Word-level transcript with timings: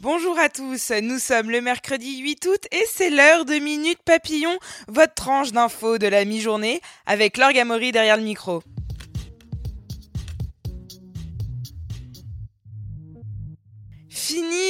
Bonjour 0.00 0.36
à 0.38 0.48
tous, 0.48 0.90
nous 1.00 1.18
sommes 1.18 1.50
le 1.50 1.60
mercredi 1.60 2.18
8 2.18 2.46
août 2.46 2.66
et 2.72 2.84
c'est 2.92 3.10
l'heure 3.10 3.44
de 3.44 3.54
Minute 3.54 4.02
Papillon, 4.04 4.58
votre 4.88 5.14
tranche 5.14 5.52
d'infos 5.52 5.98
de 5.98 6.08
la 6.08 6.24
mi-journée 6.24 6.80
avec 7.06 7.36
Laure 7.36 7.52
Gamory 7.52 7.92
derrière 7.92 8.16
le 8.16 8.24
micro. 8.24 8.62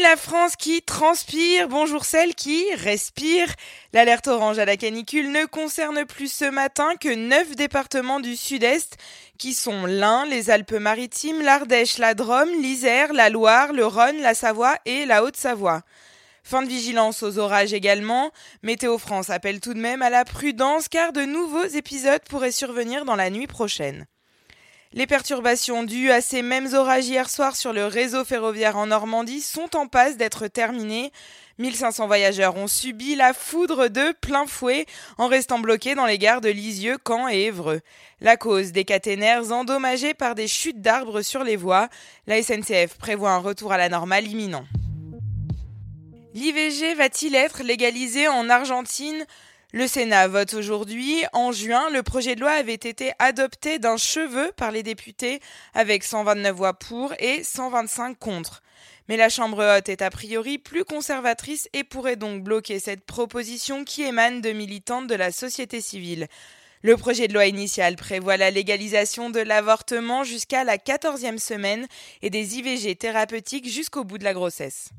La 0.00 0.16
France 0.16 0.54
qui 0.56 0.82
transpire, 0.82 1.68
bonjour 1.68 2.04
celle 2.04 2.34
qui 2.34 2.64
respire. 2.74 3.48
L'alerte 3.92 4.28
orange 4.28 4.58
à 4.58 4.64
la 4.64 4.76
canicule 4.76 5.30
ne 5.30 5.44
concerne 5.44 6.04
plus 6.04 6.32
ce 6.32 6.44
matin 6.44 6.94
que 7.00 7.14
9 7.14 7.56
départements 7.56 8.20
du 8.20 8.36
sud-est 8.36 8.96
qui 9.38 9.54
sont 9.54 9.86
l'Ain, 9.86 10.24
les 10.26 10.50
Alpes-Maritimes, 10.50 11.42
l'Ardèche, 11.42 11.98
la 11.98 12.14
Drôme, 12.14 12.50
l'Isère, 12.60 13.12
la 13.12 13.30
Loire, 13.30 13.72
le 13.72 13.86
Rhône, 13.86 14.20
la 14.20 14.34
Savoie 14.34 14.76
et 14.84 15.04
la 15.06 15.24
Haute-Savoie. 15.24 15.82
Fin 16.44 16.62
de 16.62 16.68
vigilance 16.68 17.22
aux 17.22 17.38
orages 17.38 17.72
également. 17.72 18.30
Météo 18.62 18.98
France 18.98 19.30
appelle 19.30 19.60
tout 19.60 19.74
de 19.74 19.80
même 19.80 20.02
à 20.02 20.10
la 20.10 20.24
prudence 20.24 20.88
car 20.88 21.12
de 21.12 21.22
nouveaux 21.22 21.66
épisodes 21.66 22.22
pourraient 22.28 22.52
survenir 22.52 23.04
dans 23.04 23.16
la 23.16 23.30
nuit 23.30 23.46
prochaine. 23.46 24.06
Les 24.94 25.06
perturbations 25.06 25.84
dues 25.84 26.10
à 26.10 26.22
ces 26.22 26.40
mêmes 26.40 26.72
orages 26.72 27.06
hier 27.06 27.28
soir 27.28 27.54
sur 27.56 27.74
le 27.74 27.84
réseau 27.84 28.24
ferroviaire 28.24 28.78
en 28.78 28.86
Normandie 28.86 29.42
sont 29.42 29.76
en 29.76 29.86
passe 29.86 30.16
d'être 30.16 30.46
terminées. 30.46 31.12
1500 31.58 32.06
voyageurs 32.06 32.56
ont 32.56 32.68
subi 32.68 33.14
la 33.14 33.34
foudre 33.34 33.88
de 33.88 34.12
plein 34.22 34.46
fouet 34.46 34.86
en 35.18 35.26
restant 35.26 35.58
bloqués 35.58 35.94
dans 35.94 36.06
les 36.06 36.16
gares 36.16 36.40
de 36.40 36.48
Lisieux, 36.48 36.96
Caen 37.06 37.28
et 37.28 37.42
Évreux. 37.42 37.80
La 38.22 38.38
cause 38.38 38.72
des 38.72 38.86
caténaires 38.86 39.52
endommagés 39.52 40.14
par 40.14 40.34
des 40.34 40.48
chutes 40.48 40.80
d'arbres 40.80 41.20
sur 41.20 41.44
les 41.44 41.56
voies. 41.56 41.90
La 42.26 42.42
SNCF 42.42 42.96
prévoit 42.98 43.32
un 43.32 43.38
retour 43.38 43.72
à 43.72 43.76
la 43.76 43.90
normale 43.90 44.26
imminent. 44.26 44.64
L'IVG 46.32 46.94
va-t-il 46.94 47.34
être 47.34 47.62
légalisé 47.62 48.26
en 48.26 48.48
Argentine? 48.48 49.26
Le 49.72 49.86
Sénat 49.86 50.28
vote 50.28 50.54
aujourd'hui. 50.54 51.24
En 51.34 51.52
juin, 51.52 51.90
le 51.90 52.02
projet 52.02 52.34
de 52.34 52.40
loi 52.40 52.52
avait 52.52 52.72
été 52.72 53.12
adopté 53.18 53.78
d'un 53.78 53.98
cheveu 53.98 54.50
par 54.56 54.70
les 54.70 54.82
députés 54.82 55.40
avec 55.74 56.04
129 56.04 56.56
voix 56.56 56.72
pour 56.72 57.12
et 57.18 57.42
125 57.44 58.18
contre. 58.18 58.62
Mais 59.08 59.18
la 59.18 59.28
Chambre 59.28 59.76
haute 59.76 59.88
est 59.88 60.02
a 60.02 60.10
priori 60.10 60.58
plus 60.58 60.84
conservatrice 60.84 61.68
et 61.74 61.84
pourrait 61.84 62.16
donc 62.16 62.42
bloquer 62.42 62.78
cette 62.78 63.04
proposition 63.04 63.84
qui 63.84 64.02
émane 64.02 64.40
de 64.40 64.52
militantes 64.52 65.06
de 65.06 65.14
la 65.14 65.32
société 65.32 65.82
civile. 65.82 66.28
Le 66.80 66.96
projet 66.96 67.28
de 67.28 67.34
loi 67.34 67.46
initial 67.46 67.96
prévoit 67.96 68.36
la 68.36 68.50
légalisation 68.50 69.28
de 69.28 69.40
l'avortement 69.40 70.24
jusqu'à 70.24 70.64
la 70.64 70.78
14e 70.78 71.38
semaine 71.38 71.86
et 72.22 72.30
des 72.30 72.58
IVG 72.58 72.96
thérapeutiques 72.96 73.68
jusqu'au 73.68 74.04
bout 74.04 74.18
de 74.18 74.24
la 74.24 74.34
grossesse. 74.34 74.90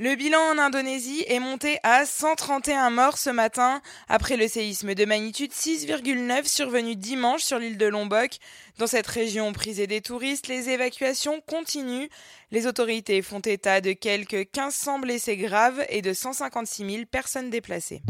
Le 0.00 0.14
bilan 0.14 0.38
en 0.38 0.58
Indonésie 0.58 1.24
est 1.26 1.40
monté 1.40 1.80
à 1.82 2.06
131 2.06 2.90
morts 2.90 3.18
ce 3.18 3.30
matin 3.30 3.82
après 4.08 4.36
le 4.36 4.46
séisme 4.46 4.94
de 4.94 5.04
magnitude 5.04 5.50
6,9 5.50 6.46
survenu 6.46 6.94
dimanche 6.94 7.42
sur 7.42 7.58
l'île 7.58 7.78
de 7.78 7.86
Lombok. 7.86 8.36
Dans 8.78 8.86
cette 8.86 9.08
région 9.08 9.52
prisée 9.52 9.88
des 9.88 10.00
touristes, 10.00 10.46
les 10.46 10.68
évacuations 10.70 11.40
continuent. 11.40 12.06
Les 12.52 12.68
autorités 12.68 13.22
font 13.22 13.40
état 13.40 13.80
de 13.80 13.90
quelques 13.92 14.34
1500 14.34 15.00
blessés 15.00 15.36
graves 15.36 15.84
et 15.88 16.00
de 16.00 16.12
156 16.12 16.88
000 16.88 17.04
personnes 17.10 17.50
déplacées. 17.50 18.02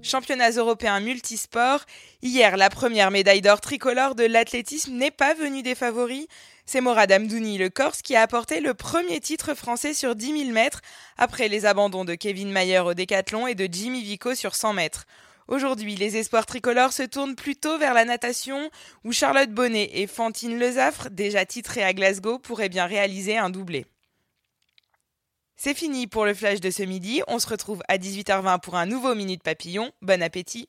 Championnats 0.00 0.52
européens 0.52 1.00
multisports. 1.00 1.84
Hier, 2.22 2.56
la 2.56 2.70
première 2.70 3.10
médaille 3.10 3.42
d'or 3.42 3.60
tricolore 3.60 4.14
de 4.14 4.24
l'athlétisme 4.24 4.94
n'est 4.94 5.10
pas 5.10 5.34
venue 5.34 5.62
des 5.62 5.74
favoris. 5.74 6.26
C'est 6.70 6.82
Morad 6.82 7.10
Amdouni, 7.10 7.56
le 7.56 7.70
Corse, 7.70 8.02
qui 8.02 8.14
a 8.14 8.20
apporté 8.20 8.60
le 8.60 8.74
premier 8.74 9.20
titre 9.20 9.54
français 9.54 9.94
sur 9.94 10.14
10 10.14 10.38
000 10.38 10.52
mètres, 10.52 10.82
après 11.16 11.48
les 11.48 11.64
abandons 11.64 12.04
de 12.04 12.14
Kevin 12.14 12.52
Mayer 12.52 12.80
au 12.80 12.92
décathlon 12.92 13.46
et 13.46 13.54
de 13.54 13.66
Jimmy 13.72 14.02
Vico 14.02 14.34
sur 14.34 14.54
100 14.54 14.74
mètres. 14.74 15.06
Aujourd'hui, 15.46 15.96
les 15.96 16.18
espoirs 16.18 16.44
tricolores 16.44 16.92
se 16.92 17.04
tournent 17.04 17.36
plutôt 17.36 17.78
vers 17.78 17.94
la 17.94 18.04
natation, 18.04 18.68
où 19.02 19.12
Charlotte 19.12 19.50
Bonnet 19.50 19.88
et 19.94 20.06
Fantine 20.06 20.58
Lezaffre, 20.58 21.08
déjà 21.08 21.46
titrées 21.46 21.84
à 21.84 21.94
Glasgow, 21.94 22.38
pourraient 22.38 22.68
bien 22.68 22.84
réaliser 22.84 23.38
un 23.38 23.48
doublé. 23.48 23.86
C'est 25.56 25.72
fini 25.72 26.06
pour 26.06 26.26
le 26.26 26.34
flash 26.34 26.60
de 26.60 26.70
ce 26.70 26.82
midi. 26.82 27.22
On 27.28 27.38
se 27.38 27.48
retrouve 27.48 27.82
à 27.88 27.96
18h20 27.96 28.60
pour 28.60 28.76
un 28.76 28.84
nouveau 28.84 29.14
Minute 29.14 29.42
Papillon. 29.42 29.90
Bon 30.02 30.22
appétit! 30.22 30.68